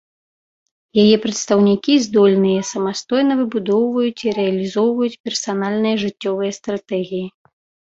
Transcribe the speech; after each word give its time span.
Яе 1.03 1.15
прадстаўнікі 1.25 1.93
здольныя 2.07 2.65
самастойна 2.71 3.33
выбудоўваць 3.45 4.19
і 4.27 4.37
рэалізоўваць 4.41 5.15
персанальныя 5.31 5.95
жыццёвыя 6.09 6.51
стратэгіі. 6.63 7.27